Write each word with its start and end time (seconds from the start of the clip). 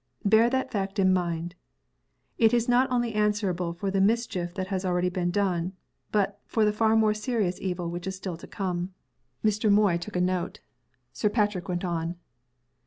Bear 0.25 0.49
that 0.49 0.71
fact 0.71 0.97
in 0.97 1.13
mind. 1.13 1.53
It 2.39 2.55
is 2.55 2.67
not 2.67 2.89
only 2.89 3.13
answerable 3.13 3.71
for 3.71 3.91
the 3.91 4.01
mischief 4.01 4.51
that 4.55 4.69
has 4.69 4.81
been 4.81 4.89
already 4.89 5.09
done, 5.29 5.73
but 6.11 6.41
for 6.47 6.65
the 6.65 6.73
far 6.73 6.95
more 6.95 7.13
serious 7.13 7.61
evil 7.61 7.87
which 7.87 8.07
is 8.07 8.15
still 8.15 8.35
to 8.37 8.47
come." 8.47 8.95
Mr. 9.45 9.71
Moy 9.71 9.97
took 9.97 10.15
a 10.15 10.19
note. 10.21 10.59
Sir 11.13 11.29
Patrick 11.29 11.69
went 11.69 11.85
on. 11.85 12.15